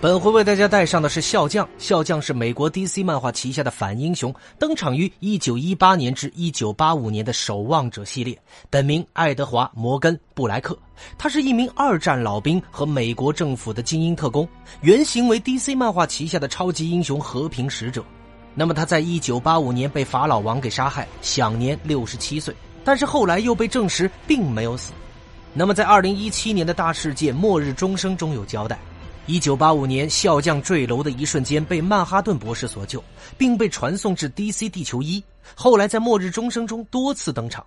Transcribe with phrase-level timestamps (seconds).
[0.00, 1.66] 本回为大家带上的是笑匠。
[1.78, 8.38] 笑匠是美国 DC 漫画旗下的反英雄，登场于1918年至1985年的《守望者》系列。
[8.68, 10.78] 本名爱德华·摩根·布莱克，
[11.16, 14.46] 他是一名二战老兵和美国政府的精英特工，
[14.82, 18.04] 原型为 DC 漫画旗下的超级英雄和平使者。
[18.54, 24.92] 那么他在1985年被法老王给杀害，享年67岁，但是后来又被证实并没有死。
[25.54, 28.78] 那么在2017年的大事件《末日钟声》中有交代。
[29.26, 33.02] 一九八五年，笑匠坠楼的一瞬间被曼哈顿博士所救，
[33.38, 35.22] 并被传送至 DC 地球一。
[35.54, 37.64] 后来在末日钟声中多次登场。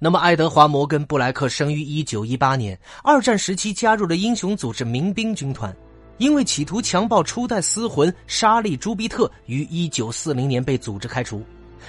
[0.00, 5.74] 那么，爱德华·摩根·布莱克生于一九一八年，二战时期加入了英雄组织民兵军团，
[6.18, 11.40] 因为企图强暴初代私魂莎莉·朱比特，于一九四零年被组织开除。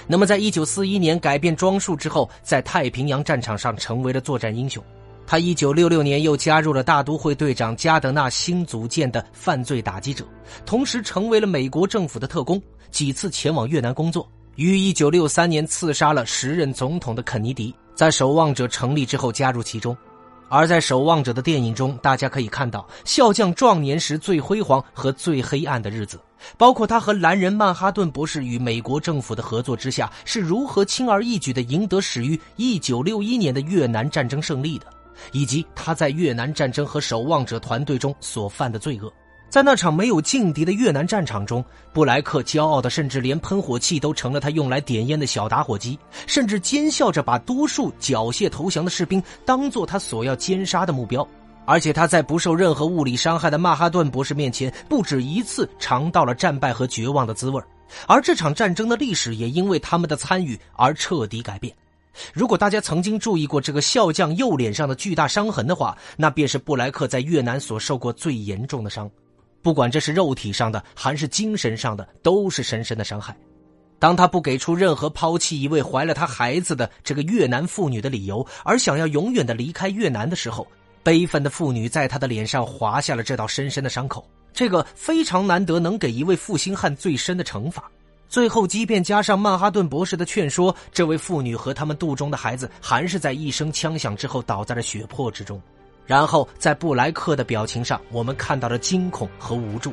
[0.06, 4.82] 那么，在一九四一年改变装束之后，在太平洋战场上成为了作战英雄。
[5.30, 10.24] 他一九六六年又加入了大都会队长加德纳新组建的犯罪打击者，
[10.64, 12.58] 同时成为了美国政府的特工，
[12.90, 14.26] 几次前往越南工作。
[14.54, 19.94] 于一九六三年刺杀了时任总统的肯尼迪，在守望者成立之后加入其中。
[20.48, 26.18] 而在守望者的电影中，大家可以看到笑匠壮年时最辉煌和最黑暗的日子，
[26.56, 34.86] 包括他和蓝人曼哈顿博士与美国政府的合作之下是如何轻而易举地赢得始于一九六一年的越南战争胜利的。
[35.32, 39.12] 以及他在越南战争和守望者团队中所犯的罪恶，
[39.48, 51.26] 在那场没有劲敌的越南战场中，布莱克骄傲的甚至连喷火器都成了他用来点烟的小打火机，甚至奸笑着把多数缴械投降的士兵当做他所要奸杀的目标。
[51.64, 57.62] 而且他在不受任何物理伤害的曼哈顿博士面前，不止一次尝到了战败和绝望的滋味
[58.06, 61.74] 而这场战争的历史也因为他们的参与而彻底改变。
[62.32, 69.10] 如果大家曾经注意过这个笑匠右脸上的巨大伤痕的话，那便是布莱克在越南所受过最严重的伤，
[69.62, 73.36] 不管这是肉体上的还是精神上的，都是深深的伤害。
[74.00, 80.66] 当他不给出任何抛弃一位怀了他孩子的这个越南妇女的理由，而想要永远的离开越南的时候，
[81.02, 84.24] 悲愤的妇女在他的脸上划下了这道深深的伤口。
[84.52, 87.90] 这个非常难得能给一位负心汉最深的惩罚。
[88.28, 95.60] 最后，即便加上曼哈顿博士的劝说，这位妇女和他们肚中的孩子还是在一声枪响之后倒在了血泊之中。
[96.04, 99.92] 然后，在布莱克的表情上，我们看到了惊恐和无助。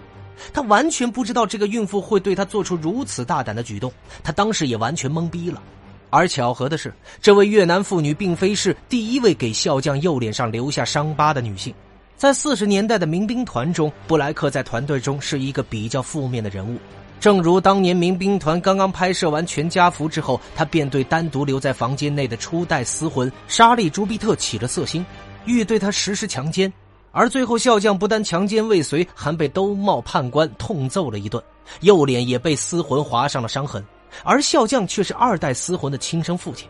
[0.54, 3.90] 他完全不知道这个孕妇会对他做出如此大胆的举动，
[4.22, 5.64] 他当时也完全懵逼了。
[6.10, 11.74] 而巧合的是，这位越南妇女并非是第一位给笑匠右脸上留下伤疤的女性。
[12.18, 16.78] 在四十年代的民兵团中，布莱克在团队中是一个比较负面的人物。
[17.20, 25.04] 正如当年民兵团刚刚拍摄完全家福之后，他便对单独留在房间内的初代私魂莎莉·朱比特起了色心，
[25.46, 26.72] 欲对他实施强奸。
[27.12, 31.42] 而最后，笑匠不但强奸未遂，还被兜帽判官痛揍了一顿，
[31.80, 33.84] 右脸也被私魂划上了伤痕。
[34.24, 36.68] 而笑匠却是二代私魂的亲生父亲。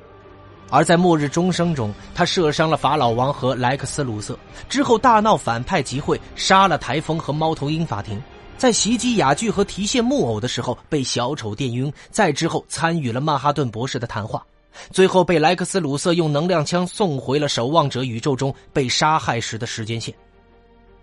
[0.70, 4.38] 而在末日钟声中，他射伤了法老王和莱克斯·鲁瑟，
[4.70, 8.22] 之后大闹反派集会，杀了台风和猫头鹰法庭。
[8.58, 14.46] 在袭击哑剧和提线木偶的时候被小丑电晕，再之后参与了曼哈顿博士的谈话，
[14.92, 20.14] 最后被莱克斯·鲁瑟用能量枪送回了守望者宇宙中被杀害时的时间线。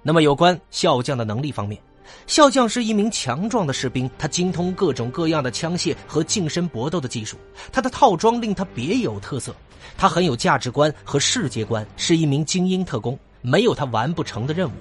[0.03, 1.81] 那么，有关笑匠的能力方面，
[2.27, 7.37] 笑匠是一名强壮的士兵，他精通各种各样的枪械和近身搏斗的技术，
[7.71, 9.55] 他的套装令他别有特色，
[9.97, 14.73] 他很有价值观和世界观，是一名精英特工，没有他完不成的任务。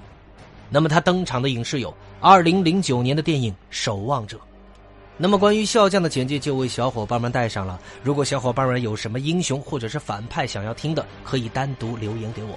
[0.68, 4.36] 那么他登场的影视有二零零九年的电影《守望者》。
[5.16, 7.78] 那么关于笑匠的简介就为小伙伴们带上了。
[8.02, 12.56] 如果小伙伴们有什么英雄或者是反派想要听的，可以单独留言给我。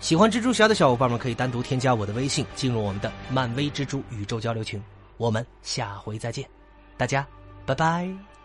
[0.00, 4.82] 喜欢蜘蛛侠的小伙伴们可以单独添加我的微信，进入我们的漫威蜘蛛宇宙交流群。
[5.16, 6.44] 我们下回再见，
[6.96, 7.26] 大家
[7.64, 8.37] 拜拜。